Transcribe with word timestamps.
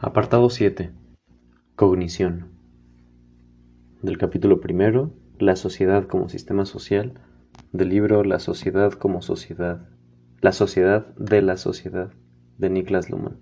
Apartado 0.00 0.48
7. 0.48 0.92
Cognición. 1.74 2.52
Del 4.00 4.16
capítulo 4.16 4.60
primero, 4.60 5.12
La 5.40 5.56
sociedad 5.56 6.06
como 6.06 6.28
sistema 6.28 6.66
social, 6.66 7.14
del 7.72 7.88
libro 7.88 8.22
La 8.22 8.38
sociedad 8.38 8.92
como 8.92 9.22
sociedad, 9.22 9.88
La 10.40 10.52
sociedad 10.52 11.08
de 11.16 11.42
la 11.42 11.56
sociedad, 11.56 12.12
de 12.58 12.70
Niklas 12.70 13.10
Luhmann. 13.10 13.40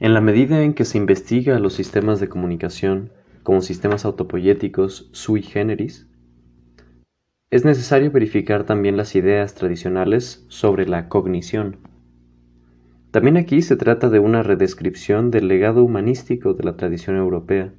En 0.00 0.12
la 0.12 0.20
medida 0.20 0.62
en 0.62 0.74
que 0.74 0.84
se 0.84 0.98
investiga 0.98 1.60
los 1.60 1.74
sistemas 1.74 2.18
de 2.18 2.28
comunicación, 2.28 3.12
como 3.46 3.60
sistemas 3.60 4.04
autopoyéticos 4.04 5.08
sui 5.12 5.40
generis, 5.40 6.08
es 7.48 7.64
necesario 7.64 8.10
verificar 8.10 8.64
también 8.64 8.96
las 8.96 9.14
ideas 9.14 9.54
tradicionales 9.54 10.44
sobre 10.48 10.88
la 10.88 11.08
cognición. 11.08 11.76
También 13.12 13.36
aquí 13.36 13.62
se 13.62 13.76
trata 13.76 14.10
de 14.10 14.18
una 14.18 14.42
redescripción 14.42 15.30
del 15.30 15.46
legado 15.46 15.84
humanístico 15.84 16.54
de 16.54 16.64
la 16.64 16.76
tradición 16.76 17.18
europea, 17.18 17.72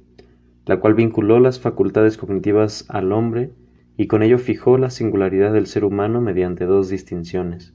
la 0.64 0.80
cual 0.80 0.94
vinculó 0.94 1.38
las 1.38 1.60
facultades 1.60 2.16
cognitivas 2.16 2.86
al 2.88 3.12
hombre 3.12 3.52
y 3.98 4.06
con 4.06 4.22
ello 4.22 4.38
fijó 4.38 4.78
la 4.78 4.88
singularidad 4.88 5.52
del 5.52 5.66
ser 5.66 5.84
humano 5.84 6.22
mediante 6.22 6.64
dos 6.64 6.88
distinciones, 6.88 7.74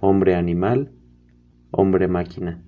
hombre-animal, 0.00 0.92
hombre-máquina 1.72 2.64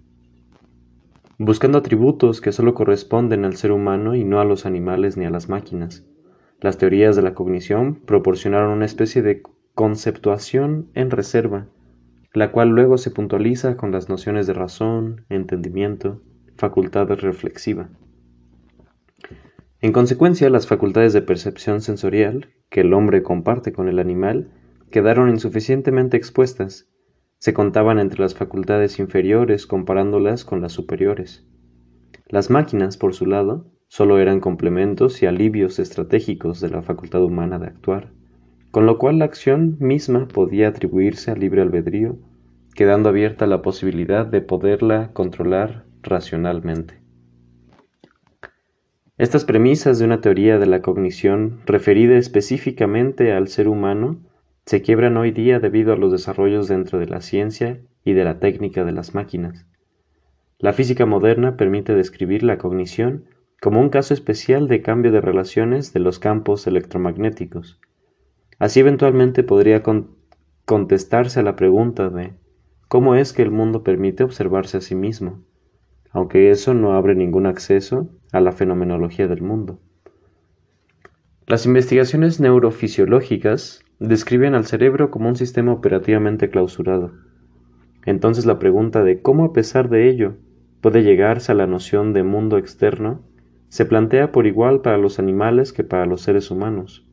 buscando 1.43 1.79
atributos 1.79 2.43
que 2.43 2.53
solo 2.53 2.75
corresponden 2.75 3.47
al 3.47 3.57
ser 3.57 3.73
humano 3.73 4.15
y 4.15 4.25
no 4.25 4.41
a 4.41 4.45
los 4.45 4.67
animales 4.67 5.17
ni 5.17 5.25
a 5.25 5.30
las 5.30 5.49
máquinas. 5.49 6.05
Las 6.61 6.77
teorías 6.77 7.16
de 7.16 7.23
la 7.23 7.32
cognición 7.32 7.95
proporcionaron 7.95 8.73
una 8.73 8.85
especie 8.85 9.23
de 9.23 9.43
conceptuación 9.74 10.91
en 10.95 11.10
reserva, 11.10 11.66
la 12.35 12.52
cual 12.52 12.69
luego 12.69 12.99
se 12.99 13.10
puntualiza 13.10 13.79
con 13.79 13.91
las 13.91 14.10
nociones 14.10 14.47
de 14.47 14.52
razón, 14.52 15.24
entendimiento, 15.30 16.21
facultad 16.59 17.09
reflexiva. 17.09 17.88
En 19.80 19.93
consecuencia, 19.93 20.51
las 20.51 20.66
facultades 20.66 21.15
de 21.15 21.23
percepción 21.23 21.80
sensorial, 21.80 22.51
que 22.69 22.82
el 22.82 22.93
hombre 22.93 23.23
comparte 23.23 23.73
con 23.73 23.88
el 23.88 23.99
animal, 23.99 24.51
quedaron 24.91 25.30
insuficientemente 25.30 26.19
expuestas 26.19 26.90
se 27.41 27.55
contaban 27.55 27.99
entre 27.99 28.21
las 28.21 28.35
facultades 28.35 28.99
inferiores 28.99 29.66
comparándolas 29.66 30.45
con 30.45 30.60
las 30.60 30.73
superiores. 30.73 31.47
Las 32.29 32.51
máquinas, 32.51 32.99
por 32.99 33.15
su 33.15 33.24
lado, 33.24 33.66
solo 33.88 34.19
eran 34.19 34.41
complementos 34.41 35.23
y 35.23 35.27
alivios 35.27 35.79
estratégicos 35.79 36.60
de 36.60 36.69
la 36.69 36.82
facultad 36.82 37.24
humana 37.24 37.59
de 37.59 37.66
actuar, 37.66 38.13
con 38.71 38.85
lo 38.85 38.99
cual 38.99 39.19
la 39.19 39.24
acción 39.24 39.79
misma 39.80 40.29
podía 40.29 40.69
atribuirse 40.69 41.30
al 41.30 41.41
libre 41.41 41.63
albedrío, 41.63 42.19
quedando 42.74 43.09
abierta 43.09 43.47
la 43.47 43.63
posibilidad 43.63 44.27
de 44.27 44.43
poderla 44.43 45.10
controlar 45.15 45.87
racionalmente. 46.02 47.01
Estas 49.16 49.47
premisas 49.47 49.99
de 49.99 50.04
una 50.04 50.21
teoría 50.21 50.59
de 50.59 50.66
la 50.66 50.82
cognición 50.82 51.63
referida 51.65 52.19
específicamente 52.19 53.32
al 53.32 53.49
ser 53.49 53.66
humano 53.66 54.21
se 54.71 54.82
quiebran 54.82 55.16
hoy 55.16 55.32
día 55.32 55.59
debido 55.59 55.93
a 55.93 55.96
los 55.96 56.13
desarrollos 56.13 56.68
dentro 56.68 57.01
de 57.01 57.07
la 57.07 57.23
ciencia 57.23 57.80
y 58.04 58.13
de 58.13 58.23
la 58.23 58.38
técnica 58.38 58.85
de 58.85 58.93
las 58.93 59.16
máquinas. 59.16 59.66
La 60.60 60.73
física 60.73 61.07
moderna 61.07 61.57
permite 61.57 61.93
describir 61.96 62.45
la 62.45 62.57
cognición 62.57 63.24
como 63.60 63.80
un 63.80 63.88
caso 63.88 64.15
especial 64.15 64.69
de 64.69 64.81
cambio 64.81 65.10
de 65.10 65.21
relaciones 65.21 65.93
de 65.93 65.98
los 65.98 66.21
campos 66.21 66.69
electromagnéticos. 66.69 67.81
Así 68.60 68.78
eventualmente 68.78 69.43
podría 69.43 69.82
contestarse 70.65 71.41
a 71.41 71.42
la 71.42 71.56
pregunta 71.56 72.08
de 72.08 72.34
¿cómo 72.87 73.16
es 73.16 73.32
que 73.32 73.42
el 73.42 73.50
mundo 73.50 73.82
permite 73.82 74.22
observarse 74.22 74.76
a 74.76 74.81
sí 74.82 74.94
mismo? 74.94 75.42
aunque 76.12 76.52
eso 76.52 76.75
no 76.75 76.92
abre 76.92 77.16
ningún 77.16 77.47
acceso 77.47 78.08
a 78.31 78.41
la 78.41 78.52
fenomenología 78.52 79.26
del 79.26 79.42
mundo. 79.42 79.81
Las 81.48 81.66
investigaciones 81.66 82.38
neurofisiológicas 82.38 83.82
describen 84.00 84.55
al 84.55 84.66
cerebro 84.66 85.11
como 85.11 85.28
un 85.28 85.37
sistema 85.37 85.72
operativamente 85.72 86.50
clausurado. 86.50 87.12
Entonces 88.06 88.47
la 88.47 88.59
pregunta 88.59 89.05
de 89.05 89.21
cómo 89.21 89.44
a 89.44 89.53
pesar 89.53 89.91
de 89.91 90.09
ello 90.09 90.37
puede 90.81 91.03
llegarse 91.03 91.53
a 91.53 91.55
la 91.55 91.66
noción 91.66 92.12
de 92.12 92.22
mundo 92.22 92.56
externo 92.56 93.21
se 93.69 93.84
plantea 93.84 94.33
por 94.33 94.47
igual 94.47 94.81
para 94.81 94.99
los 94.99 95.19
animales 95.19 95.72
que 95.72 95.84
para 95.84 96.06
los 96.06 96.22
seres 96.22 96.50
humanos. 96.50 97.06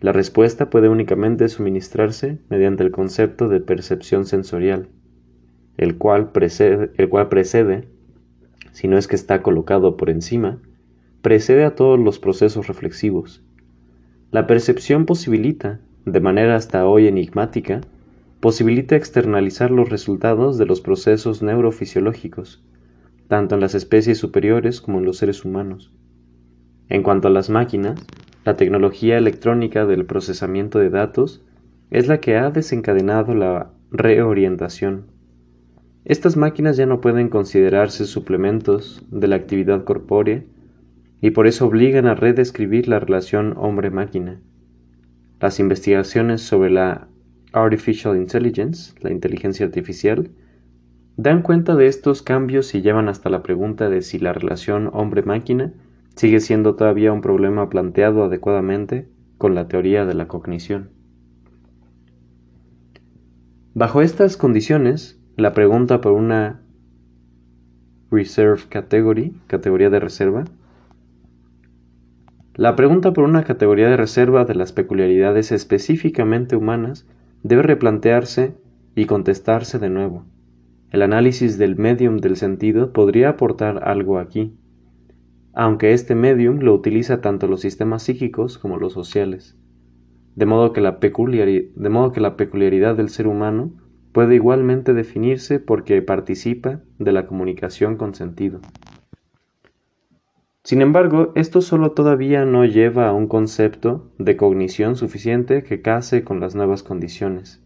La 0.00 0.12
respuesta 0.12 0.68
puede 0.68 0.88
únicamente 0.88 1.48
suministrarse 1.48 2.38
mediante 2.48 2.82
el 2.82 2.90
concepto 2.90 3.48
de 3.48 3.60
percepción 3.60 4.26
sensorial, 4.26 4.88
el 5.76 5.96
cual 5.96 6.32
precede, 6.32 6.90
el 6.96 7.08
cual 7.08 7.28
precede 7.28 7.88
si 8.72 8.88
no 8.88 8.98
es 8.98 9.06
que 9.06 9.16
está 9.16 9.42
colocado 9.42 9.96
por 9.96 10.10
encima, 10.10 10.58
precede 11.22 11.64
a 11.64 11.74
todos 11.74 11.98
los 11.98 12.18
procesos 12.18 12.66
reflexivos. 12.66 13.42
La 14.30 14.46
percepción 14.46 15.06
posibilita 15.06 15.80
de 16.10 16.20
manera 16.20 16.56
hasta 16.56 16.86
hoy 16.86 17.06
enigmática, 17.06 17.80
posibilita 18.40 18.96
externalizar 18.96 19.70
los 19.70 19.90
resultados 19.90 20.58
de 20.58 20.66
los 20.66 20.80
procesos 20.80 21.42
neurofisiológicos, 21.42 22.62
tanto 23.28 23.54
en 23.54 23.60
las 23.60 23.74
especies 23.74 24.18
superiores 24.18 24.80
como 24.80 24.98
en 24.98 25.04
los 25.04 25.18
seres 25.18 25.44
humanos. 25.44 25.92
En 26.88 27.04
cuanto 27.04 27.28
a 27.28 27.30
las 27.30 27.48
máquinas, 27.48 28.04
la 28.44 28.56
tecnología 28.56 29.18
electrónica 29.18 29.86
del 29.86 30.04
procesamiento 30.04 30.80
de 30.80 30.90
datos 30.90 31.44
es 31.90 32.08
la 32.08 32.18
que 32.18 32.36
ha 32.36 32.50
desencadenado 32.50 33.34
la 33.34 33.70
reorientación. 33.92 35.04
Estas 36.04 36.36
máquinas 36.36 36.76
ya 36.76 36.86
no 36.86 37.00
pueden 37.00 37.28
considerarse 37.28 38.06
suplementos 38.06 39.04
de 39.10 39.28
la 39.28 39.36
actividad 39.36 39.84
corpórea 39.84 40.42
y 41.20 41.30
por 41.30 41.46
eso 41.46 41.66
obligan 41.66 42.06
a 42.06 42.14
redescribir 42.14 42.88
la 42.88 42.98
relación 42.98 43.54
hombre-máquina. 43.56 44.40
Las 45.40 45.58
investigaciones 45.58 46.42
sobre 46.42 46.70
la 46.70 47.08
Artificial 47.52 48.16
Intelligence, 48.16 48.94
la 49.00 49.10
inteligencia 49.10 49.64
artificial, 49.64 50.30
dan 51.16 51.42
cuenta 51.42 51.76
de 51.76 51.86
estos 51.86 52.22
cambios 52.22 52.74
y 52.74 52.82
llevan 52.82 53.08
hasta 53.08 53.30
la 53.30 53.42
pregunta 53.42 53.88
de 53.88 54.02
si 54.02 54.18
la 54.18 54.32
relación 54.32 54.90
hombre-máquina 54.92 55.72
sigue 56.14 56.40
siendo 56.40 56.76
todavía 56.76 57.12
un 57.12 57.22
problema 57.22 57.70
planteado 57.70 58.24
adecuadamente 58.24 59.08
con 59.38 59.54
la 59.54 59.66
teoría 59.66 60.04
de 60.04 60.14
la 60.14 60.28
cognición. 60.28 60.90
Bajo 63.72 64.02
estas 64.02 64.36
condiciones, 64.36 65.18
la 65.36 65.54
pregunta 65.54 66.02
por 66.02 66.12
una 66.12 66.60
Reserve 68.10 68.62
Category, 68.68 69.34
categoría 69.46 69.88
de 69.88 70.00
reserva, 70.00 70.44
la 72.60 72.76
pregunta 72.76 73.14
por 73.14 73.24
una 73.24 73.42
categoría 73.42 73.88
de 73.88 73.96
reserva 73.96 74.44
de 74.44 74.54
las 74.54 74.74
peculiaridades 74.74 75.50
específicamente 75.50 76.56
humanas 76.56 77.06
debe 77.42 77.62
replantearse 77.62 78.54
y 78.94 79.06
contestarse 79.06 79.78
de 79.78 79.88
nuevo. 79.88 80.26
El 80.90 81.00
análisis 81.00 81.56
del 81.56 81.76
medium 81.76 82.18
del 82.18 82.36
sentido 82.36 82.92
podría 82.92 83.30
aportar 83.30 83.88
algo 83.88 84.18
aquí, 84.18 84.52
aunque 85.54 85.94
este 85.94 86.14
medium 86.14 86.58
lo 86.58 86.74
utiliza 86.74 87.22
tanto 87.22 87.48
los 87.48 87.62
sistemas 87.62 88.02
psíquicos 88.02 88.58
como 88.58 88.76
los 88.76 88.92
sociales, 88.92 89.56
de 90.36 90.44
modo 90.44 90.74
que 90.74 90.82
la, 90.82 90.98
de 91.00 91.88
modo 91.88 92.12
que 92.12 92.20
la 92.20 92.36
peculiaridad 92.36 92.94
del 92.94 93.08
ser 93.08 93.26
humano 93.26 93.72
puede 94.12 94.34
igualmente 94.34 94.92
definirse 94.92 95.60
porque 95.60 96.02
participa 96.02 96.82
de 96.98 97.12
la 97.12 97.26
comunicación 97.26 97.96
con 97.96 98.14
sentido. 98.14 98.60
Sin 100.62 100.82
embargo, 100.82 101.32
esto 101.36 101.62
solo 101.62 101.92
todavía 101.92 102.44
no 102.44 102.66
lleva 102.66 103.08
a 103.08 103.12
un 103.14 103.28
concepto 103.28 104.12
de 104.18 104.36
cognición 104.36 104.94
suficiente 104.94 105.62
que 105.62 105.80
case 105.80 106.22
con 106.22 106.38
las 106.38 106.54
nuevas 106.54 106.82
condiciones. 106.82 107.62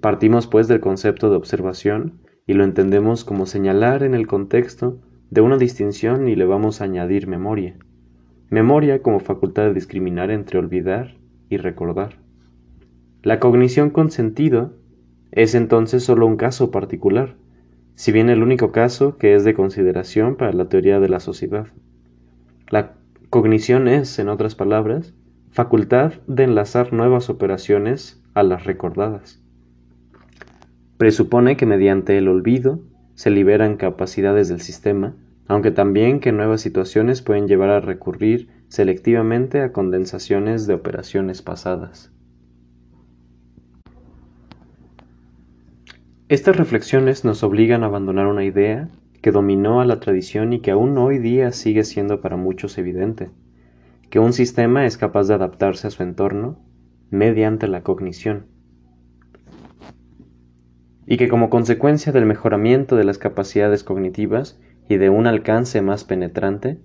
Partimos 0.00 0.48
pues 0.48 0.66
del 0.66 0.80
concepto 0.80 1.30
de 1.30 1.36
observación 1.36 2.20
y 2.46 2.54
lo 2.54 2.64
entendemos 2.64 3.24
como 3.24 3.46
señalar 3.46 4.02
en 4.02 4.14
el 4.14 4.26
contexto 4.26 5.00
de 5.30 5.40
una 5.40 5.56
distinción 5.56 6.28
y 6.28 6.34
le 6.34 6.46
vamos 6.46 6.80
a 6.80 6.84
añadir 6.84 7.28
memoria. 7.28 7.76
Memoria 8.48 9.02
como 9.02 9.20
facultad 9.20 9.66
de 9.66 9.74
discriminar 9.74 10.32
entre 10.32 10.58
olvidar 10.58 11.16
y 11.48 11.58
recordar. 11.58 12.18
La 13.22 13.38
cognición 13.38 13.90
con 13.90 14.10
sentido 14.10 14.72
es 15.30 15.54
entonces 15.54 16.02
solo 16.02 16.26
un 16.26 16.36
caso 16.36 16.72
particular, 16.72 17.36
si 17.94 18.10
bien 18.10 18.30
el 18.30 18.42
único 18.42 18.72
caso 18.72 19.16
que 19.16 19.36
es 19.36 19.44
de 19.44 19.54
consideración 19.54 20.34
para 20.34 20.52
la 20.52 20.68
teoría 20.68 20.98
de 20.98 21.08
la 21.08 21.20
sociedad. 21.20 21.68
La 22.70 22.94
cognición 23.30 23.88
es, 23.88 24.18
en 24.20 24.28
otras 24.28 24.54
palabras, 24.54 25.12
facultad 25.50 26.14
de 26.28 26.44
enlazar 26.44 26.92
nuevas 26.92 27.28
operaciones 27.28 28.22
a 28.34 28.44
las 28.44 28.64
recordadas. 28.64 29.42
Presupone 30.96 31.56
que 31.56 31.66
mediante 31.66 32.16
el 32.16 32.28
olvido 32.28 32.80
se 33.14 33.30
liberan 33.30 33.76
capacidades 33.76 34.48
del 34.48 34.60
sistema, 34.60 35.16
aunque 35.48 35.72
también 35.72 36.20
que 36.20 36.30
nuevas 36.30 36.60
situaciones 36.60 37.22
pueden 37.22 37.48
llevar 37.48 37.70
a 37.70 37.80
recurrir 37.80 38.48
selectivamente 38.68 39.62
a 39.62 39.72
condensaciones 39.72 40.68
de 40.68 40.74
operaciones 40.74 41.42
pasadas. 41.42 42.12
Estas 46.28 46.56
reflexiones 46.56 47.24
nos 47.24 47.42
obligan 47.42 47.82
a 47.82 47.86
abandonar 47.86 48.28
una 48.28 48.44
idea 48.44 48.88
que 49.20 49.32
dominó 49.32 49.80
a 49.80 49.84
la 49.84 50.00
tradición 50.00 50.52
y 50.52 50.60
que 50.60 50.70
aún 50.70 50.96
hoy 50.98 51.18
día 51.18 51.52
sigue 51.52 51.84
siendo 51.84 52.20
para 52.20 52.36
muchos 52.36 52.78
evidente, 52.78 53.30
que 54.08 54.18
un 54.18 54.32
sistema 54.32 54.86
es 54.86 54.96
capaz 54.96 55.28
de 55.28 55.34
adaptarse 55.34 55.86
a 55.86 55.90
su 55.90 56.02
entorno 56.02 56.58
mediante 57.10 57.68
la 57.68 57.82
cognición, 57.82 58.46
y 61.06 61.16
que 61.16 61.28
como 61.28 61.50
consecuencia 61.50 62.12
del 62.12 62.24
mejoramiento 62.24 62.96
de 62.96 63.04
las 63.04 63.18
capacidades 63.18 63.84
cognitivas 63.84 64.60
y 64.88 64.96
de 64.96 65.10
un 65.10 65.26
alcance 65.26 65.82
más 65.82 66.04
penetrante, 66.04 66.80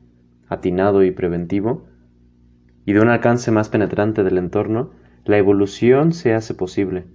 atinado 0.48 1.04
y 1.04 1.12
preventivo, 1.12 1.86
y 2.86 2.94
de 2.94 3.02
un 3.02 3.10
alcance 3.10 3.52
más 3.52 3.70
penetrante 3.70 4.24
del 4.24 4.38
entorno, 4.38 4.92
la 5.26 5.38
evolución 5.38 6.14
se 6.14 6.34
hace 6.34 6.54
posible, 6.54 7.06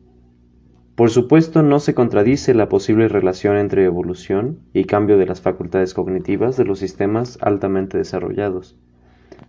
por 0.95 1.11
supuesto, 1.11 1.63
no 1.63 1.81
se 1.81 1.95
contradice 1.95 2.53
la 2.55 2.69
posible 2.69 3.09
relación 3.09 3.57
entre 3.57 3.85
evolución 3.85 4.59
y 4.73 4.85
cambio 4.85 5.17
de 5.17 5.27
las 5.27 5.41
facultades 5.41 5.95
cognitivas 5.95 6.57
de 6.57 6.65
los 6.65 6.79
sistemas 6.79 7.39
altamente 7.41 7.97
desarrollados. 7.97 8.77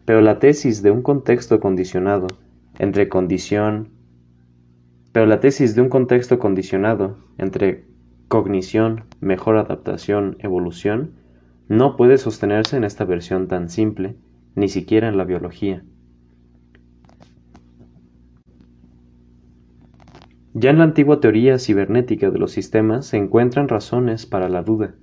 Pero 0.06 0.22
la 0.22 0.40
tesis 0.40 0.82
de 0.82 0.92
un 0.92 1.02
contexto 1.02 1.60
condicionado 1.60 2.28
entre 2.80 3.10
condición 3.10 3.90
pero 5.12 5.26
la 5.26 5.40
tesis 5.40 5.76
de 5.76 5.82
un 5.82 5.90
contexto 5.90 6.40
condicionado 6.40 7.18
entre 7.38 7.86
cognición, 8.28 9.04
mejor 9.20 9.58
adaptación, 9.58 10.38
evolución, 10.40 11.16
no 11.68 11.98
puede 11.98 12.18
sostenerse 12.18 12.78
en 12.78 12.86
esta 12.86 13.04
versión 13.04 13.48
tan 13.48 13.70
simple, 13.70 14.16
ni 14.56 14.70
siquiera 14.70 15.10
en 15.10 15.18
la 15.18 15.26
biología. 15.26 15.84
Ya 20.54 20.70
en 20.70 20.80
la 20.80 20.84
antigua 20.84 21.22
teoría 21.22 21.58
cibernética 21.60 22.30
de 22.30 22.38
los 22.38 22.52
sistemas 22.52 23.06
se 23.06 23.18
encuentran 23.18 23.70
razones 23.70 24.26
para 24.26 24.50
la 24.50 24.64
duda. 24.64 24.96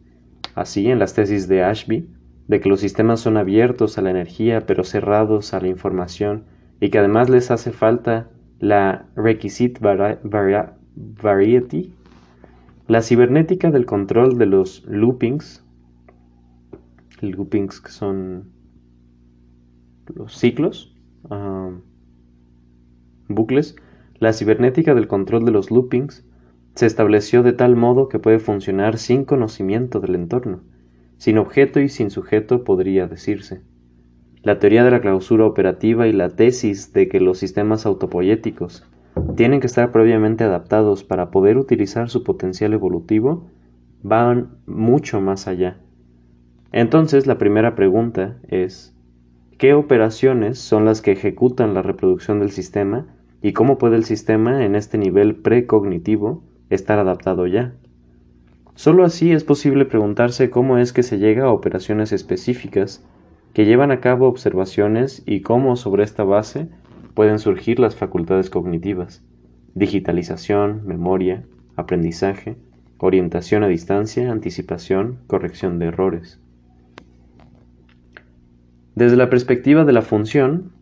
Así, 0.55 0.89
en 0.89 0.99
las 0.99 1.15
tesis 1.15 1.49
de 1.49 1.63
Ashby, 1.63 2.07
de 2.49 2.61
que 2.61 2.69
los 2.69 2.81
sistemas 2.81 3.21
son 3.21 3.39
abiertos 3.39 3.97
a 3.97 4.03
la 4.03 4.11
energía 4.11 4.67
pero 4.67 4.85
cerrados 4.85 5.55
a 5.55 5.61
la 5.61 5.69
información 5.69 6.45
y 6.81 6.91
que 6.91 6.99
además 6.99 7.31
les 7.31 7.51
hace 7.51 7.73
falta 7.73 8.29
la 8.59 9.07
requisite 9.17 9.81
variety, 9.81 11.95
la 12.87 13.03
cibernética 13.03 13.71
del 13.71 13.87
control 13.87 14.37
de 14.37 14.47
los 14.47 14.85
loopings, 14.87 15.65
loopings 17.23 17.81
que 17.81 17.91
son 17.91 18.51
los 20.15 20.37
ciclos, 20.37 20.95
ah, 21.31 21.71
bucles, 23.29 23.77
la 24.21 24.33
cibernética 24.33 24.95
del 24.95 25.07
control 25.07 25.45
de 25.45 25.53
los 25.53 25.71
loopings 25.71 26.25
se 26.75 26.87
estableció 26.87 27.43
de 27.43 27.53
tal 27.53 27.77
modo 27.77 28.09
que 28.09 28.19
puede 28.19 28.39
funcionar 28.39 28.99
sin 28.99 29.25
conocimiento 29.25 30.01
del 30.01 30.15
entorno, 30.15 30.61
sin 31.17 31.39
objeto 31.39 31.81
y 31.81 31.89
sin 31.89 32.11
sujeto 32.11 32.65
podría 32.65 33.07
decirse. 33.07 33.63
La 34.43 34.59
teoría 34.59 34.85
de 34.85 34.91
la 34.91 35.01
clausura 35.01 35.45
operativa 35.45 36.07
y 36.07 36.13
la 36.13 36.31
tesis 36.31 36.93
de 36.93 37.09
que 37.09 37.21
los 37.21 37.39
sistemas 37.39 37.87
autopoyéticos 37.87 38.87
tienen 39.37 39.61
que 39.61 39.67
estar 39.67 39.91
previamente 39.91 40.45
adaptados 40.45 41.05
para 41.05 41.31
poder 41.31 41.57
utilizar 41.59 42.09
su 42.09 42.23
potencial 42.23 42.73
evolutivo 42.73 43.49
van 44.03 44.59
mucho 44.67 45.21
más 45.21 45.49
allá. 45.49 45.79
Entonces 46.71 47.27
la 47.27 47.39
primera 47.39 47.75
pregunta 47.75 48.39
es, 48.49 48.97
¿qué 49.59 49.75
operaciones 49.75 50.59
son 50.59 50.85
las 50.85 51.03
que 51.03 51.13
ejecutan 51.13 51.75
la 51.75 51.83
reproducción 51.83 52.39
del 52.39 52.51
sistema 52.51 53.18
y 53.43 53.53
cómo 53.53 53.79
puede 53.79 53.97
el 53.97 54.05
sistema 54.05 54.65
en 54.65 54.75
este 54.75 54.99
nivel 54.99 55.37
precognitivo 55.37 56.43
estar 56.71 56.99
adaptado 56.99 57.47
ya. 57.47 57.75
Solo 58.75 59.05
así 59.05 59.33
es 59.33 59.45
posible 59.45 59.85
preguntarse 59.85 60.51
cómo 60.51 60.79
es 60.79 60.93
que 60.93 61.03
se 61.03 61.19
llega 61.19 61.45
a 61.47 61.53
operaciones 61.53 62.13
específicas 62.13 63.05
que 63.53 63.65
llevan 63.65 63.91
a 63.91 64.01
cabo 64.01 64.29
observaciones 64.29 65.23
y 65.27 65.41
cómo 65.41 65.77
sobre 65.77 66.05
esta 66.05 66.23
base 66.23 66.69
pueden 67.15 67.39
surgir 67.39 67.81
las 67.81 67.97
facultades 67.97 68.51
cognitivas, 68.51 69.25
digitalización, 69.75 70.87
memoria, 70.87 71.45
aprendizaje, 71.75 72.57
orientación 72.99 73.65
a 73.65 73.69
distancia, 73.69 74.31
anticipación, 74.31 75.19
corrección 75.27 75.79
de 75.79 75.87
errores. 75.87 76.41
Desde 78.95 79.17
la 79.17 79.31
perspectiva 79.31 79.85
de 79.85 79.93
la 79.93 80.03
función, 80.03 80.73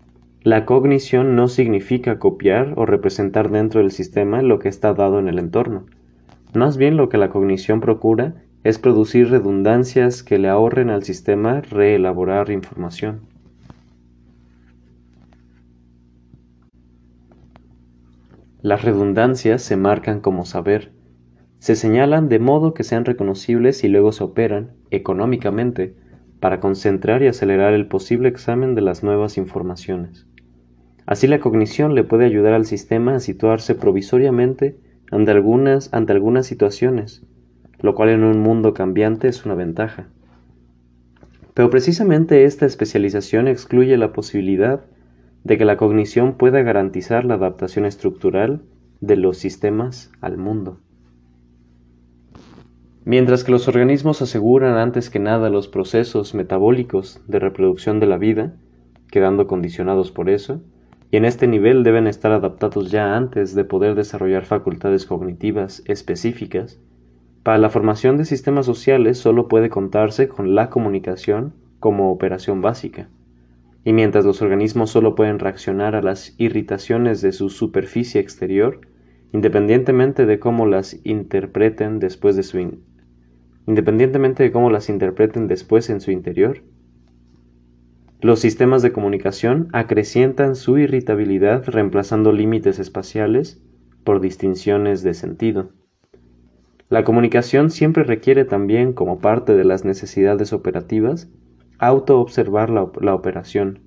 la 0.46 0.64
cognición 0.64 1.34
no 1.34 1.48
significa 1.48 2.20
copiar 2.20 2.74
o 2.76 2.86
representar 2.86 3.50
dentro 3.50 3.80
del 3.80 3.90
sistema 3.90 4.42
lo 4.42 4.60
que 4.60 4.68
está 4.68 4.94
dado 4.94 5.18
en 5.18 5.26
el 5.26 5.40
entorno. 5.40 5.86
Más 6.54 6.76
bien 6.76 6.96
lo 6.96 7.08
que 7.08 7.18
la 7.18 7.30
cognición 7.30 7.80
procura 7.80 8.44
es 8.62 8.78
producir 8.78 9.28
redundancias 9.28 10.22
que 10.22 10.38
le 10.38 10.48
ahorren 10.48 10.88
al 10.88 11.02
sistema 11.02 11.62
reelaborar 11.62 12.50
información. 12.50 13.22
Las 18.62 18.84
redundancias 18.84 19.62
se 19.62 19.76
marcan 19.76 20.20
como 20.20 20.44
saber, 20.44 20.92
se 21.58 21.74
señalan 21.74 22.28
de 22.28 22.38
modo 22.38 22.72
que 22.72 22.84
sean 22.84 23.04
reconocibles 23.04 23.82
y 23.82 23.88
luego 23.88 24.12
se 24.12 24.22
operan, 24.22 24.74
económicamente, 24.92 25.96
para 26.38 26.60
concentrar 26.60 27.24
y 27.24 27.26
acelerar 27.26 27.74
el 27.74 27.88
posible 27.88 28.28
examen 28.28 28.76
de 28.76 28.82
las 28.82 29.02
nuevas 29.02 29.38
informaciones. 29.38 30.25
Así 31.06 31.28
la 31.28 31.38
cognición 31.38 31.94
le 31.94 32.02
puede 32.02 32.24
ayudar 32.24 32.52
al 32.52 32.66
sistema 32.66 33.14
a 33.14 33.20
situarse 33.20 33.76
provisoriamente 33.76 34.76
ante 35.12 35.30
algunas, 35.30 35.92
ante 35.94 36.12
algunas 36.12 36.46
situaciones, 36.46 37.22
lo 37.80 37.94
cual 37.94 38.08
en 38.08 38.24
un 38.24 38.40
mundo 38.40 38.74
cambiante 38.74 39.28
es 39.28 39.46
una 39.46 39.54
ventaja. 39.54 40.08
Pero 41.54 41.70
precisamente 41.70 42.44
esta 42.44 42.66
especialización 42.66 43.46
excluye 43.46 43.96
la 43.96 44.12
posibilidad 44.12 44.84
de 45.44 45.56
que 45.56 45.64
la 45.64 45.76
cognición 45.76 46.34
pueda 46.34 46.60
garantizar 46.62 47.24
la 47.24 47.34
adaptación 47.34 47.86
estructural 47.86 48.62
de 49.00 49.16
los 49.16 49.38
sistemas 49.38 50.10
al 50.20 50.38
mundo. 50.38 50.80
Mientras 53.04 53.44
que 53.44 53.52
los 53.52 53.68
organismos 53.68 54.20
aseguran 54.22 54.76
antes 54.76 55.08
que 55.08 55.20
nada 55.20 55.48
los 55.48 55.68
procesos 55.68 56.34
metabólicos 56.34 57.20
de 57.28 57.38
reproducción 57.38 58.00
de 58.00 58.06
la 58.06 58.18
vida, 58.18 58.56
quedando 59.12 59.46
condicionados 59.46 60.10
por 60.10 60.28
eso, 60.28 60.60
y 61.10 61.16
en 61.16 61.24
este 61.24 61.46
nivel 61.46 61.82
deben 61.82 62.06
estar 62.06 62.32
adaptados 62.32 62.90
ya 62.90 63.16
antes 63.16 63.54
de 63.54 63.64
poder 63.64 63.94
desarrollar 63.94 64.44
facultades 64.44 65.06
cognitivas 65.06 65.82
específicas. 65.86 66.80
Para 67.42 67.58
la 67.58 67.70
formación 67.70 68.16
de 68.16 68.24
sistemas 68.24 68.66
sociales 68.66 69.18
solo 69.18 69.46
puede 69.46 69.68
contarse 69.68 70.28
con 70.28 70.54
la 70.54 70.68
comunicación 70.68 71.54
como 71.78 72.10
operación 72.10 72.60
básica. 72.60 73.08
Y 73.84 73.92
mientras 73.92 74.24
los 74.24 74.42
organismos 74.42 74.90
solo 74.90 75.14
pueden 75.14 75.38
reaccionar 75.38 75.94
a 75.94 76.02
las 76.02 76.34
irritaciones 76.38 77.22
de 77.22 77.30
su 77.30 77.50
superficie 77.50 78.20
exterior, 78.20 78.80
independientemente 79.32 80.26
de 80.26 80.40
cómo 80.40 80.66
las 80.66 80.98
interpreten 81.04 82.00
después 82.00 82.34
de 82.34 82.42
su 82.42 82.58
independientemente 83.66 84.42
de 84.42 84.52
cómo 84.52 84.70
las 84.70 84.88
interpreten 84.88 85.46
después 85.46 85.90
en 85.90 86.00
su 86.00 86.10
interior, 86.10 86.62
los 88.20 88.40
sistemas 88.40 88.80
de 88.80 88.92
comunicación 88.92 89.68
acrecientan 89.72 90.56
su 90.56 90.78
irritabilidad 90.78 91.64
reemplazando 91.66 92.32
límites 92.32 92.78
espaciales 92.78 93.62
por 94.04 94.20
distinciones 94.20 95.02
de 95.02 95.12
sentido. 95.12 95.70
La 96.88 97.04
comunicación 97.04 97.70
siempre 97.70 98.04
requiere 98.04 98.44
también, 98.44 98.92
como 98.92 99.18
parte 99.18 99.54
de 99.54 99.64
las 99.64 99.84
necesidades 99.84 100.52
operativas, 100.52 101.28
auto-observar 101.78 102.70
la, 102.70 102.90
la, 103.00 103.14
operación, 103.14 103.80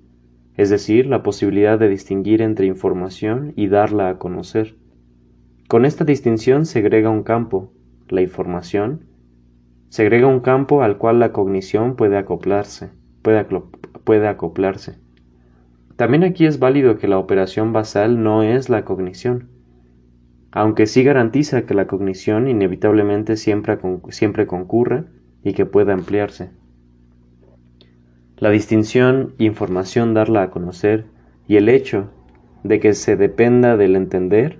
es 0.56 0.70
decir, 0.70 1.06
la 1.06 1.22
posibilidad 1.22 1.78
de 1.78 1.88
distinguir 1.88 2.40
entre 2.40 2.66
información 2.66 3.52
y 3.56 3.66
darla 3.66 4.10
a 4.10 4.18
conocer. 4.18 4.76
Con 5.66 5.84
esta 5.84 6.04
distinción 6.04 6.66
se 6.66 6.80
agrega 6.80 7.10
un 7.10 7.22
campo, 7.22 7.72
la 8.08 8.20
información, 8.20 9.06
se 9.88 10.02
agrega 10.02 10.28
un 10.28 10.40
campo 10.40 10.82
al 10.82 10.98
cual 10.98 11.18
la 11.18 11.32
cognición 11.32 11.96
puede 11.96 12.16
acoplarse, 12.16 12.90
puede 13.22 13.38
puede 14.04 14.28
acoplarse. 14.28 14.98
También 15.96 16.24
aquí 16.24 16.46
es 16.46 16.58
válido 16.58 16.96
que 16.96 17.08
la 17.08 17.18
operación 17.18 17.72
basal 17.72 18.22
no 18.22 18.42
es 18.42 18.70
la 18.70 18.84
cognición, 18.84 19.48
aunque 20.52 20.86
sí 20.86 21.04
garantiza 21.04 21.66
que 21.66 21.74
la 21.74 21.86
cognición 21.86 22.48
inevitablemente 22.48 23.36
siempre, 23.36 23.78
siempre 24.08 24.46
concurra 24.46 25.04
y 25.44 25.52
que 25.52 25.66
pueda 25.66 25.92
ampliarse. 25.92 26.50
La 28.36 28.50
distinción, 28.50 29.34
información 29.38 30.14
darla 30.14 30.42
a 30.42 30.50
conocer 30.50 31.04
y 31.46 31.56
el 31.56 31.68
hecho 31.68 32.10
de 32.64 32.80
que 32.80 32.94
se 32.94 33.16
dependa 33.16 33.76
del 33.76 33.96
entender 33.96 34.58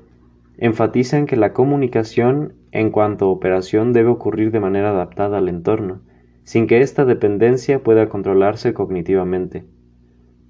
enfatizan 0.59 1.27
que 1.27 1.37
la 1.37 1.55
comunicación 1.55 2.53
en 2.73 2.91
cuanto 2.91 3.25
a 3.25 3.29
operación 3.29 3.93
debe 3.93 4.11
ocurrir 4.11 4.51
de 4.51 4.61
manera 4.61 4.91
adaptada 4.91 5.39
al 5.39 5.49
entorno 5.49 6.03
sin 6.45 6.67
que 6.67 6.81
esta 6.81 7.05
dependencia 7.05 7.83
pueda 7.83 8.09
controlarse 8.09 8.75
cognitivamente. 8.75 9.65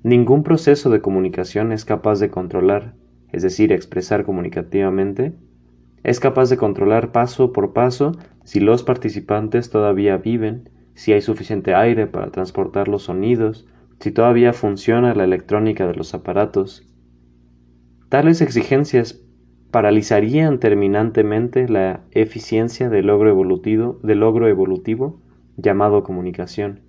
Ningún 0.02 0.42
proceso 0.42 0.88
de 0.90 1.00
comunicación 1.00 1.72
es 1.72 1.84
capaz 1.84 2.20
de 2.20 2.30
controlar, 2.30 2.94
es 3.32 3.42
decir, 3.42 3.72
expresar 3.72 4.24
comunicativamente, 4.24 5.34
es 6.02 6.20
capaz 6.20 6.48
de 6.48 6.56
controlar 6.56 7.12
paso 7.12 7.52
por 7.52 7.72
paso 7.72 8.12
si 8.44 8.60
los 8.60 8.82
participantes 8.82 9.68
todavía 9.68 10.16
viven, 10.16 10.70
si 10.94 11.12
hay 11.12 11.20
suficiente 11.20 11.74
aire 11.74 12.06
para 12.06 12.30
transportar 12.30 12.88
los 12.88 13.02
sonidos, 13.04 13.66
si 14.00 14.10
todavía 14.10 14.54
funciona 14.54 15.14
la 15.14 15.24
electrónica 15.24 15.86
de 15.86 15.94
los 15.94 16.14
aparatos. 16.14 16.86
Tales 18.08 18.40
exigencias 18.40 19.22
paralizarían 19.70 20.58
terminantemente 20.58 21.68
la 21.68 22.00
eficiencia 22.10 22.88
del 22.88 23.06
logro 23.06 23.28
evolutivo, 23.28 24.00
del 24.02 24.20
logro 24.20 24.48
evolutivo 24.48 25.20
llamado 25.62 26.02
comunicación. 26.02 26.80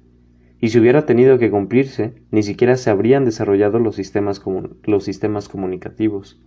Y 0.60 0.70
si 0.70 0.80
hubiera 0.80 1.06
tenido 1.06 1.40
que 1.40 1.50
cumplirse, 1.50 2.14
ni 2.30 2.44
siquiera 2.44 2.76
se 2.76 2.90
habrían 2.90 3.26
desarrollado 3.26 3.80
los 3.80 3.96
sistemas, 3.96 4.42
los 4.84 5.04
sistemas 5.04 5.50
comunicativos. 5.50 6.40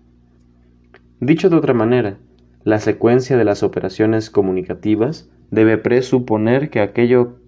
Dicho 1.20 1.50
de 1.50 1.56
otra 1.56 1.74
manera, 1.74 2.18
la 2.62 2.78
secuencia 2.78 3.36
de 3.36 3.44
las 3.44 3.62
operaciones 3.62 4.30
comunicativas 4.30 5.30
debe 5.50 5.78
presuponer 5.78 6.70
que 6.70 6.80
aquello 6.80 7.40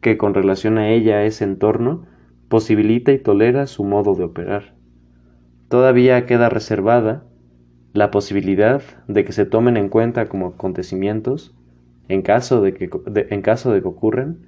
que 0.00 0.16
con 0.16 0.34
relación 0.34 0.78
a 0.78 0.90
ella 0.90 1.24
es 1.24 1.42
entorno 1.42 2.06
posibilita 2.48 3.12
y 3.12 3.18
tolera 3.18 3.66
su 3.66 3.84
modo 3.84 4.14
de 4.14 4.24
operar. 4.24 4.74
Todavía 5.68 6.26
queda 6.26 6.48
reservada 6.48 7.24
la 7.92 8.10
posibilidad 8.10 8.82
de 9.08 9.24
que 9.24 9.32
se 9.32 9.46
tomen 9.46 9.76
en 9.76 9.88
cuenta 9.88 10.26
como 10.26 10.48
acontecimientos, 10.48 11.54
en 12.08 12.22
caso 12.22 12.60
de 12.60 12.74
que, 12.74 12.90
en 13.30 13.42
caso 13.42 13.72
de 13.72 13.80
que 13.80 13.88
ocurran, 13.88 14.38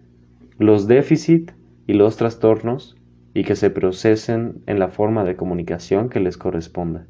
los 0.59 0.87
déficits 0.87 1.55
y 1.87 1.95
los 1.95 2.17
trastornos 2.17 2.97
y 3.35 3.45
que 3.45 3.57
se 3.57 3.71
procesen 3.71 4.63
en 4.67 4.79
la 4.79 4.89
forma 4.89 5.25
de 5.25 5.37
comunicación 5.37 6.09
que 6.09 6.21
les 6.21 6.39
corresponda. 6.39 7.07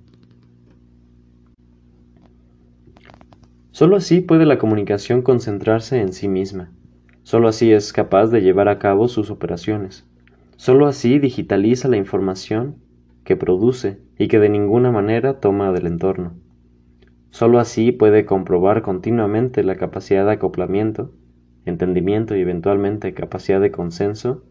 Solo 3.71 3.97
así 3.97 4.21
puede 4.23 4.47
la 4.47 4.59
comunicación 4.59 5.23
concentrarse 5.23 6.01
en 6.01 6.13
sí 6.13 6.29
misma. 6.29 6.73
Solo 7.23 7.49
así 7.49 7.73
es 7.73 7.93
capaz 7.93 8.29
de 8.29 8.41
llevar 8.41 8.69
a 8.69 8.79
cabo 8.79 9.07
sus 9.07 9.31
operaciones. 9.31 10.09
Solo 10.57 10.87
así 10.87 11.19
digitaliza 11.19 11.89
la 11.89 11.99
información 11.99 12.77
que 13.23 13.37
produce 13.37 14.01
y 14.19 14.29
que 14.29 14.39
de 14.39 14.49
ninguna 14.49 14.91
manera 14.91 15.41
toma 15.41 15.73
del 15.73 15.87
entorno. 15.87 16.35
Solo 17.37 17.59
así 17.59 17.93
puede 17.93 18.25
comprobar 18.25 18.81
continuamente 18.81 19.63
la 19.63 19.77
capacidad 19.77 20.25
de 20.25 20.33
acoplamiento, 20.33 21.13
entendimiento 21.67 22.35
y 22.35 22.41
eventualmente 22.41 23.13
capacidad 23.13 23.61
de 23.61 23.71
consenso, 23.71 24.43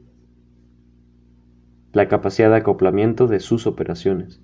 la 1.94 2.08
capacidad 2.08 2.52
de 2.52 2.58
acoplamiento 2.58 3.26
de 3.26 3.40
sus 3.40 3.66
operaciones. 3.66 4.40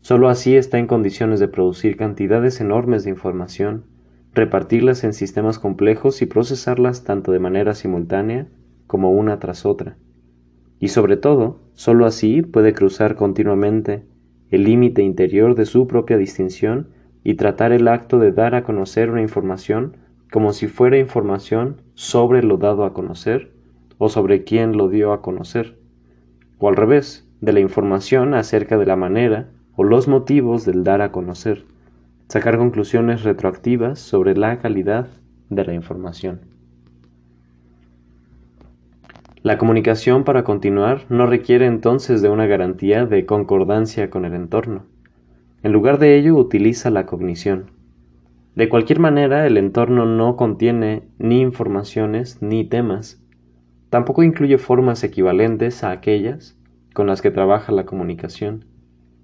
Solo 0.00 0.30
así 0.30 0.56
está 0.56 0.78
en 0.78 0.86
condiciones 0.86 1.40
de 1.40 1.48
producir 1.48 1.98
cantidades 1.98 2.58
enormes 2.62 3.04
de 3.04 3.10
información, 3.10 3.84
repartirlas 4.32 5.04
en 5.04 5.12
sistemas 5.12 5.58
complejos 5.58 6.22
y 6.22 6.24
procesarlas 6.24 7.04
tanto 7.04 7.32
de 7.32 7.40
manera 7.40 7.74
simultánea 7.74 8.46
como 8.86 9.10
una 9.10 9.38
tras 9.40 9.66
otra. 9.66 9.98
Y 10.80 10.88
sobre 10.88 11.18
todo, 11.18 11.60
solo 11.74 12.06
así 12.06 12.40
puede 12.40 12.72
cruzar 12.72 13.14
continuamente 13.14 14.04
el 14.50 14.64
límite 14.64 15.02
interior 15.02 15.54
de 15.54 15.66
su 15.66 15.86
propia 15.86 16.16
distinción 16.16 16.93
y 17.24 17.34
tratar 17.34 17.72
el 17.72 17.88
acto 17.88 18.18
de 18.18 18.30
dar 18.30 18.54
a 18.54 18.62
conocer 18.62 19.10
una 19.10 19.22
información 19.22 19.96
como 20.30 20.52
si 20.52 20.68
fuera 20.68 20.98
información 20.98 21.80
sobre 21.94 22.42
lo 22.42 22.58
dado 22.58 22.84
a 22.84 22.92
conocer 22.92 23.50
o 23.98 24.08
sobre 24.08 24.44
quién 24.44 24.76
lo 24.76 24.88
dio 24.88 25.12
a 25.12 25.22
conocer, 25.22 25.78
o 26.58 26.68
al 26.68 26.76
revés, 26.76 27.26
de 27.40 27.52
la 27.52 27.60
información 27.60 28.34
acerca 28.34 28.78
de 28.78 28.86
la 28.86 28.96
manera 28.96 29.50
o 29.76 29.84
los 29.84 30.08
motivos 30.08 30.64
del 30.64 30.84
dar 30.84 31.02
a 31.02 31.12
conocer, 31.12 31.64
sacar 32.28 32.58
conclusiones 32.58 33.22
retroactivas 33.22 33.98
sobre 33.98 34.36
la 34.36 34.58
calidad 34.58 35.08
de 35.50 35.64
la 35.64 35.74
información. 35.74 36.40
La 39.42 39.58
comunicación 39.58 40.24
para 40.24 40.42
continuar 40.42 41.02
no 41.10 41.26
requiere 41.26 41.66
entonces 41.66 42.22
de 42.22 42.30
una 42.30 42.46
garantía 42.46 43.04
de 43.04 43.26
concordancia 43.26 44.08
con 44.08 44.24
el 44.24 44.32
entorno. 44.34 44.84
En 45.64 45.72
lugar 45.72 45.98
de 45.98 46.18
ello 46.18 46.36
utiliza 46.36 46.90
la 46.90 47.06
cognición. 47.06 47.70
De 48.54 48.68
cualquier 48.68 49.00
manera, 49.00 49.46
el 49.46 49.56
entorno 49.56 50.04
no 50.04 50.36
contiene 50.36 51.08
ni 51.18 51.40
informaciones 51.40 52.42
ni 52.42 52.68
temas. 52.68 53.24
Tampoco 53.88 54.22
incluye 54.22 54.58
formas 54.58 55.02
equivalentes 55.04 55.82
a 55.82 55.90
aquellas 55.90 56.60
con 56.92 57.06
las 57.06 57.22
que 57.22 57.30
trabaja 57.30 57.72
la 57.72 57.86
comunicación. 57.86 58.66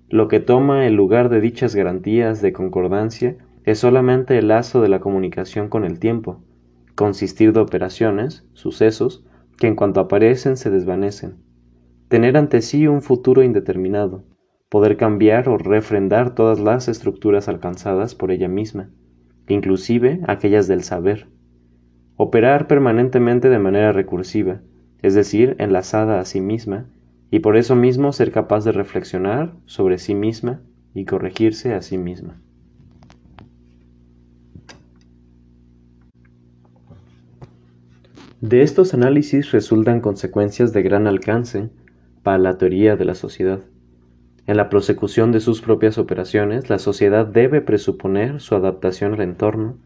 Lo 0.09 0.29
que 0.29 0.41
toma 0.41 0.87
el 0.87 0.95
lugar 0.95 1.29
de 1.29 1.43
dichas 1.43 1.75
garantías 1.75 2.41
de 2.41 2.55
concordancia 2.55 3.37
es 3.65 3.79
solamente 3.79 4.39
el 4.39 4.49
lazo 4.49 4.81
de 4.81 4.89
la 4.89 5.01
comunicación 5.01 5.69
con 5.69 5.85
el 5.85 5.99
tiempo, 5.99 6.43
consistir 6.95 7.53
de 7.53 7.61
operaciones, 7.61 8.49
sucesos, 8.55 9.27
que 9.59 9.67
en 9.67 9.77
cuanto 9.77 10.01
aparecen 10.01 10.57
se 10.57 10.71
desvanecen. 10.71 11.35
Tener 12.09 12.39
ante 12.39 12.63
sí 12.63 12.87
un 12.87 13.03
futuro 13.03 13.43
indeterminado, 13.43 14.25
poder 14.71 14.97
cambiar 14.97 15.49
o 15.49 15.59
refrendar 15.59 16.35
todas 16.35 16.61
las 16.61 16.89
estructuras 16.89 17.49
alcanzadas 17.49 18.15
por 18.15 18.31
ella 18.31 18.49
misma, 18.49 18.89
inclusive 19.49 20.21
aquellas 20.27 20.69
del 20.69 20.85
saber. 20.85 21.27
Operar 22.17 22.69
permanentemente 22.69 23.49
de 23.51 23.59
manera 23.59 23.93
recursiva, 23.93 24.61
es 25.03 25.15
decir, 25.15 25.57
enlazada 25.59 26.21
a 26.21 26.25
sí 26.25 26.41
misma, 26.41 26.87
y 27.33 27.41
por 27.41 27.57
eso 27.57 27.75
mismo 27.75 28.13
ser 28.13 28.31
capaz 28.31 28.65
de 28.65 28.73
reflexionar 28.73 29.55
sobre 29.67 29.99
sí 29.99 30.15
misma 30.15 30.61
y 30.95 31.05
corregirse 31.05 31.75
a 31.75 31.83
sí 31.83 31.99
misma. 31.99 32.41
De 38.41 38.63
estos 38.63 38.95
análisis 38.95 39.51
resultan 39.51 40.01
consecuencias 40.01 40.73
de 40.73 40.83
gran 40.83 41.07
alcance 41.09 41.71
para 42.23 42.39
la 42.39 42.57
teoría 42.57 42.97
de 42.97 43.05
la 43.05 43.15
sociedad. 43.15 43.61
En 44.51 44.57
la 44.57 44.69
prosecución 44.69 45.31
de 45.31 45.39
sus 45.39 45.61
propias 45.61 45.97
operaciones, 45.97 46.71
la 46.71 46.81
sociedad 46.81 47.25
debe 47.25 47.61
presuponer 47.61 48.41
su 48.41 48.57
adaptación 48.57 49.15
al 49.15 49.21
entorno 49.21 49.79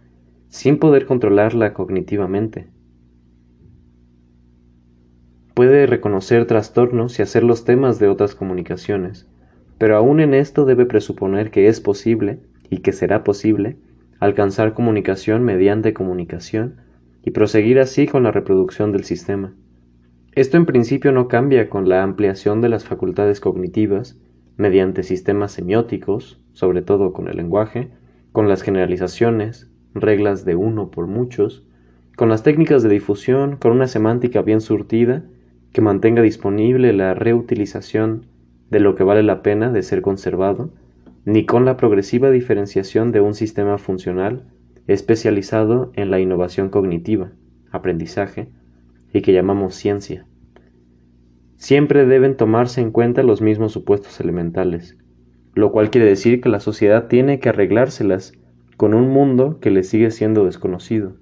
sin 0.48 0.78
poder 0.78 1.04
controlarla 1.04 1.74
cognitivamente. 1.74 2.68
Puede 5.52 5.84
reconocer 5.84 6.46
trastornos 6.46 7.18
y 7.18 7.22
hacer 7.22 7.44
los 7.44 7.66
temas 7.66 7.98
de 7.98 8.08
otras 8.08 8.34
comunicaciones, 8.34 9.28
pero 9.76 9.98
aún 9.98 10.18
en 10.20 10.32
esto 10.32 10.64
debe 10.64 10.86
presuponer 10.86 11.50
que 11.50 11.68
es 11.68 11.82
posible, 11.82 12.38
y 12.70 12.78
que 12.78 12.92
será 12.92 13.22
posible, 13.22 13.76
alcanzar 14.18 14.72
comunicación 14.72 15.44
mediante 15.44 15.92
comunicación 15.92 16.76
y 17.22 17.32
proseguir 17.32 17.80
así 17.80 18.06
con 18.06 18.22
la 18.22 18.30
reproducción 18.30 18.92
del 18.92 19.04
sistema. 19.04 19.52
Esto 20.32 20.56
en 20.56 20.64
principio 20.64 21.12
no 21.12 21.28
cambia 21.28 21.68
con 21.68 21.86
la 21.86 22.02
ampliación 22.02 22.62
de 22.62 22.70
las 22.70 22.86
facultades 22.86 23.40
cognitivas 23.40 24.16
mediante 24.56 25.02
sistemas 25.02 25.52
semióticos, 25.52 26.40
sobre 26.52 26.82
todo 26.82 27.12
con 27.12 27.28
el 27.28 27.36
lenguaje, 27.36 27.90
con 28.32 28.48
las 28.48 28.62
generalizaciones, 28.62 29.70
reglas 29.94 30.44
de 30.44 30.56
uno 30.56 30.90
por 30.90 31.06
muchos, 31.06 31.66
con 32.16 32.28
las 32.28 32.42
técnicas 32.42 32.82
de 32.82 32.88
difusión, 32.88 33.56
con 33.56 33.72
una 33.72 33.88
semántica 33.88 34.42
bien 34.42 34.60
surtida 34.60 35.24
que 35.72 35.80
mantenga 35.80 36.22
disponible 36.22 36.92
la 36.92 37.14
reutilización 37.14 38.26
de 38.70 38.80
lo 38.80 38.94
que 38.94 39.04
vale 39.04 39.22
la 39.22 39.42
pena 39.42 39.70
de 39.70 39.82
ser 39.82 40.02
conservado, 40.02 40.70
ni 41.24 41.46
con 41.46 41.64
la 41.64 41.76
progresiva 41.76 42.30
diferenciación 42.30 43.12
de 43.12 43.20
un 43.20 43.34
sistema 43.34 43.78
funcional 43.78 44.44
especializado 44.86 45.90
en 45.94 46.10
la 46.10 46.20
innovación 46.20 46.68
cognitiva, 46.68 47.32
aprendizaje, 47.70 48.48
y 49.12 49.22
que 49.22 49.32
llamamos 49.32 49.74
ciencia. 49.74 50.26
Siempre 51.56 52.06
deben 52.06 52.36
tomarse 52.36 52.80
en 52.80 52.90
cuenta 52.90 53.22
los 53.22 53.40
mismos 53.40 53.72
supuestos 53.72 54.20
elementales, 54.20 54.96
lo 55.54 55.72
cual 55.72 55.90
quiere 55.90 56.06
decir 56.06 56.40
que 56.40 56.48
la 56.48 56.60
sociedad 56.60 57.06
tiene 57.06 57.38
que 57.38 57.48
arreglárselas 57.48 58.32
con 58.76 58.94
un 58.94 59.08
mundo 59.08 59.58
que 59.60 59.70
le 59.70 59.82
sigue 59.82 60.10
siendo 60.10 60.44
desconocido. 60.44 61.16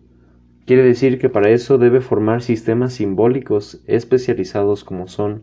Quiere 0.64 0.82
decir 0.82 1.18
que 1.18 1.28
para 1.28 1.50
eso 1.50 1.76
debe 1.76 2.00
formar 2.00 2.40
sistemas 2.40 2.94
simbólicos 2.94 3.82
especializados 3.86 4.84
como 4.84 5.08
son, 5.08 5.42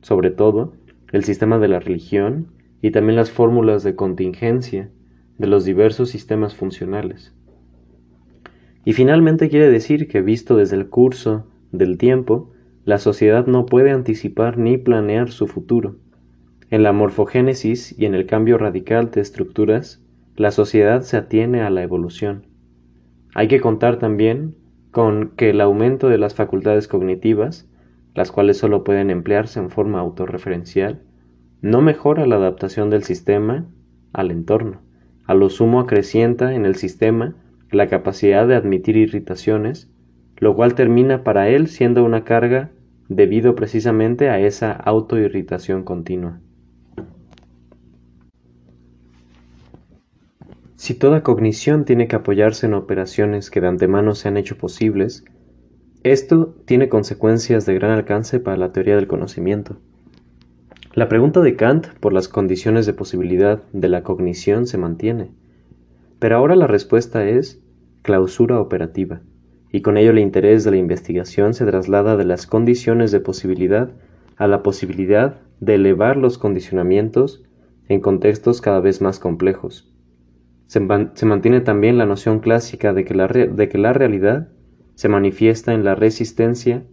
sobre 0.00 0.30
todo, 0.30 0.74
el 1.12 1.24
sistema 1.24 1.58
de 1.58 1.68
la 1.68 1.80
religión 1.80 2.46
y 2.80 2.92
también 2.92 3.16
las 3.16 3.30
fórmulas 3.30 3.82
de 3.82 3.94
contingencia 3.94 4.90
de 5.38 5.46
los 5.46 5.64
diversos 5.64 6.10
sistemas 6.10 6.54
funcionales. 6.54 7.34
Y 8.84 8.92
finalmente 8.92 9.48
quiere 9.48 9.70
decir 9.70 10.08
que 10.08 10.22
visto 10.22 10.56
desde 10.56 10.76
el 10.76 10.88
curso 10.88 11.46
del 11.72 11.98
tiempo, 11.98 12.52
la 12.84 12.98
sociedad 12.98 13.46
no 13.46 13.66
puede 13.66 13.90
anticipar 13.90 14.58
ni 14.58 14.78
planear 14.78 15.30
su 15.30 15.46
futuro. 15.46 15.96
En 16.70 16.82
la 16.82 16.92
morfogénesis 16.92 17.98
y 17.98 18.06
en 18.06 18.14
el 18.14 18.26
cambio 18.26 18.58
radical 18.58 19.10
de 19.10 19.20
estructuras, 19.20 20.02
la 20.36 20.50
sociedad 20.50 21.02
se 21.02 21.16
atiene 21.16 21.62
a 21.62 21.70
la 21.70 21.82
evolución. 21.82 22.46
Hay 23.34 23.48
que 23.48 23.60
contar 23.60 23.98
también 23.98 24.54
con 24.90 25.30
que 25.36 25.50
el 25.50 25.60
aumento 25.60 26.08
de 26.08 26.18
las 26.18 26.34
facultades 26.34 26.88
cognitivas, 26.88 27.68
las 28.14 28.32
cuales 28.32 28.56
solo 28.56 28.84
pueden 28.84 29.10
emplearse 29.10 29.60
en 29.60 29.70
forma 29.70 30.00
autorreferencial, 30.00 31.02
no 31.60 31.82
mejora 31.82 32.26
la 32.26 32.36
adaptación 32.36 32.88
del 32.90 33.02
sistema 33.02 33.66
al 34.12 34.30
entorno, 34.30 34.80
a 35.26 35.34
lo 35.34 35.50
sumo 35.50 35.80
acrecienta 35.80 36.54
en 36.54 36.64
el 36.64 36.76
sistema 36.76 37.34
la 37.70 37.88
capacidad 37.88 38.48
de 38.48 38.56
admitir 38.56 38.96
irritaciones, 38.96 39.89
lo 40.40 40.56
cual 40.56 40.74
termina 40.74 41.22
para 41.22 41.48
él 41.48 41.68
siendo 41.68 42.02
una 42.02 42.24
carga 42.24 42.70
debido 43.08 43.54
precisamente 43.54 44.30
a 44.30 44.40
esa 44.40 44.72
autoirritación 44.72 45.84
continua. 45.84 46.40
Si 50.76 50.94
toda 50.94 51.22
cognición 51.22 51.84
tiene 51.84 52.08
que 52.08 52.16
apoyarse 52.16 52.66
en 52.66 52.72
operaciones 52.72 53.50
que 53.50 53.60
de 53.60 53.68
antemano 53.68 54.14
se 54.14 54.28
han 54.28 54.38
hecho 54.38 54.56
posibles, 54.56 55.24
esto 56.04 56.54
tiene 56.64 56.88
consecuencias 56.88 57.66
de 57.66 57.74
gran 57.74 57.90
alcance 57.90 58.40
para 58.40 58.56
la 58.56 58.72
teoría 58.72 58.96
del 58.96 59.06
conocimiento. 59.06 59.76
La 60.94 61.08
pregunta 61.08 61.42
de 61.42 61.54
Kant 61.54 61.88
por 62.00 62.14
las 62.14 62.28
condiciones 62.28 62.86
de 62.86 62.94
posibilidad 62.94 63.62
de 63.74 63.88
la 63.90 64.02
cognición 64.02 64.66
se 64.66 64.78
mantiene, 64.78 65.30
pero 66.18 66.36
ahora 66.36 66.56
la 66.56 66.66
respuesta 66.66 67.28
es 67.28 67.60
clausura 68.02 68.58
operativa, 68.58 69.20
y 69.72 69.82
con 69.82 69.96
ello 69.96 70.10
el 70.10 70.18
interés 70.18 70.64
de 70.64 70.72
la 70.72 70.76
investigación 70.76 71.54
se 71.54 71.64
traslada 71.64 72.16
de 72.16 72.24
las 72.24 72.46
condiciones 72.46 73.12
de 73.12 73.20
posibilidad 73.20 73.90
a 74.36 74.46
la 74.46 74.62
posibilidad 74.62 75.40
de 75.60 75.74
elevar 75.74 76.16
los 76.16 76.38
condicionamientos 76.38 77.44
en 77.88 78.00
contextos 78.00 78.60
cada 78.60 78.80
vez 78.80 79.00
más 79.00 79.18
complejos, 79.18 79.90
se, 80.70 80.78
mantiene 80.78 81.60
también 81.62 81.98
la 81.98 82.06
noción 82.06 82.38
clásica 82.38 82.92
de 82.92 83.04
que 83.04 83.12
la, 83.12 83.26
realidad 83.26 84.48
se 84.94 85.08
manifiesta 85.08 85.74
en 85.74 85.82
la 85.82 85.96
resistencia 85.96 86.84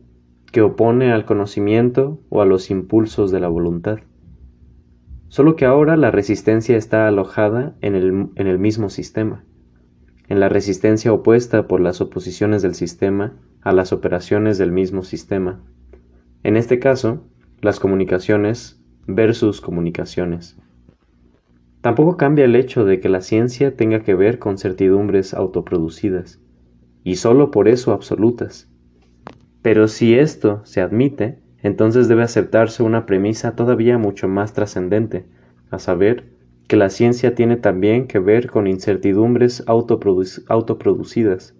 que 0.51 0.63
opone 0.63 1.12
al 1.12 1.25
conocimiento 1.25 2.19
o 2.29 2.41
a 2.41 2.48
los 2.48 2.72
impulsos 2.72 3.29
de 3.29 3.39
la 3.39 3.50
voluntad. 3.50 4.00
Solo 5.27 5.55
que 5.55 5.65
ahora 5.65 5.96
la 5.96 6.10
resistencia 6.10 6.75
está 6.75 7.07
alojada 7.07 7.75
en 7.81 7.93
el 7.93 8.57
mismo 8.57 8.89
sistema, 8.89 9.43
en 10.27 10.39
la 10.39 10.50
resistencia 10.50 11.13
opuesta 11.13 11.67
por 11.67 11.79
las 11.79 12.01
oposiciones 12.01 12.62
del 12.62 12.75
sistema 12.75 13.34
a 13.62 13.72
las 13.72 13.93
operaciones 13.93 14.57
del 14.57 14.72
mismo 14.72 15.03
sistema. 15.03 15.62
En 16.43 16.57
este 16.57 16.79
caso, 16.79 17.24
las 17.62 17.79
comunicaciones 17.79 18.81
versus 19.07 19.62
comunicaciones. 19.62 20.57
Tampoco 21.81 22.17
cambia 22.17 22.46
el 22.46 22.55
hecho 22.55 22.86
de 22.86 23.00
que 23.00 23.10
la 23.10 23.22
ciencia 23.22 23.75
tenga 23.75 24.01
que 24.01 24.15
ver 24.15 24.39
con 24.39 24.57
certidumbres 24.57 25.34
autoproducidas, 25.34 26.39
y 27.03 27.15
sólo 27.15 27.51
por 27.51 27.67
eso 27.67 27.93
absolutas. 27.93 28.69
Pero 29.62 29.88
si 29.88 30.15
esto 30.15 30.62
se 30.65 30.81
admite, 30.81 31.39
entonces 31.62 32.07
debe 32.07 32.24
aceptarse 32.24 32.84
una 32.84 33.05
premisa 33.05 33.55
todavía 33.55 33.98
mucho 33.98 34.27
más 34.27 34.53
trascendente, 34.53 35.25
a 35.69 35.79
saber, 35.79 36.25
que 36.68 36.76
la 36.76 36.90
ciencia 36.90 37.34
tiene 37.34 37.56
también 37.56 38.08
que 38.08 38.20
ver 38.20 38.50
con 38.50 38.68
incertidumbres 38.68 39.64
autoproducidas, 39.68 41.56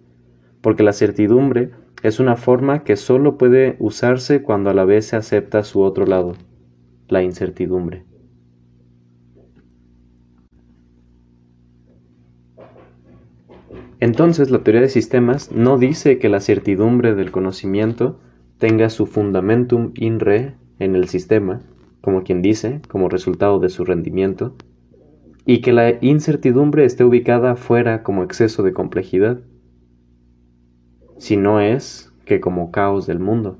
porque 0.60 0.82
la 0.82 0.92
certidumbre 0.92 1.70
es 2.02 2.20
una 2.20 2.36
forma 2.36 2.84
que 2.84 2.96
sólo 2.96 3.38
puede 3.38 3.76
usarse 3.78 4.42
cuando 4.42 4.70
a 4.70 4.74
la 4.74 4.84
vez 4.84 5.06
se 5.06 5.16
acepta 5.16 5.64
su 5.64 5.80
otro 5.80 6.06
lado, 6.06 6.34
la 7.08 7.22
incertidumbre. 7.22 8.04
Entonces 14.00 14.50
la 14.50 14.62
teoría 14.62 14.82
de 14.82 14.88
sistemas 14.88 15.50
no 15.50 15.76
dice 15.76 16.18
que 16.18 16.28
la 16.28 16.40
certidumbre 16.40 17.14
del 17.16 17.32
conocimiento 17.32 18.20
tenga 18.58 18.90
su 18.90 19.06
fundamentum 19.06 19.90
in 19.94 20.20
re 20.20 20.54
en 20.78 20.94
el 20.94 21.08
sistema, 21.08 21.60
como 22.00 22.22
quien 22.22 22.40
dice, 22.40 22.80
como 22.88 23.08
resultado 23.08 23.58
de 23.58 23.70
su 23.70 23.84
rendimiento, 23.84 24.54
y 25.50 25.62
que 25.62 25.72
la 25.72 25.96
incertidumbre 26.02 26.84
esté 26.84 27.04
ubicada 27.04 27.56
fuera 27.56 28.02
como 28.02 28.22
exceso 28.22 28.62
de 28.62 28.74
complejidad, 28.74 29.40
si 31.16 31.38
no 31.38 31.58
es 31.58 32.12
que 32.26 32.38
como 32.38 32.70
caos 32.70 33.06
del 33.06 33.18
mundo. 33.18 33.58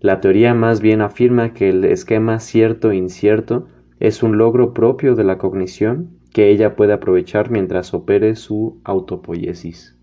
La 0.00 0.20
teoría 0.20 0.54
más 0.54 0.80
bien 0.80 1.00
afirma 1.02 1.54
que 1.54 1.68
el 1.68 1.84
esquema 1.84 2.40
cierto-incierto 2.40 3.68
es 4.00 4.24
un 4.24 4.38
logro 4.38 4.74
propio 4.74 5.14
de 5.14 5.22
la 5.22 5.38
cognición 5.38 6.18
que 6.32 6.50
ella 6.50 6.74
puede 6.74 6.94
aprovechar 6.94 7.48
mientras 7.48 7.94
opere 7.94 8.34
su 8.34 8.80
autopoiesis. 8.82 9.93